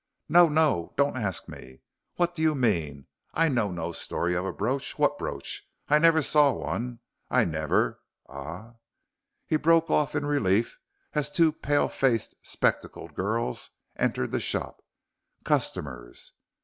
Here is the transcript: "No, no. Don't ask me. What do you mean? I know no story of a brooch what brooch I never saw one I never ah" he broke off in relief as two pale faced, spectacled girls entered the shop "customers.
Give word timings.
"No, 0.27 0.49
no. 0.49 0.93
Don't 0.97 1.15
ask 1.15 1.47
me. 1.47 1.81
What 2.15 2.33
do 2.33 2.41
you 2.41 2.55
mean? 2.55 3.05
I 3.35 3.49
know 3.49 3.69
no 3.69 3.91
story 3.91 4.33
of 4.33 4.45
a 4.45 4.51
brooch 4.51 4.97
what 4.97 5.19
brooch 5.19 5.63
I 5.89 5.99
never 5.99 6.23
saw 6.23 6.51
one 6.53 7.01
I 7.29 7.45
never 7.45 8.01
ah" 8.27 8.77
he 9.45 9.57
broke 9.57 9.91
off 9.91 10.15
in 10.15 10.25
relief 10.25 10.79
as 11.13 11.29
two 11.29 11.51
pale 11.51 11.87
faced, 11.87 12.33
spectacled 12.41 13.13
girls 13.13 13.69
entered 13.95 14.31
the 14.31 14.39
shop 14.39 14.83
"customers. 15.43 16.31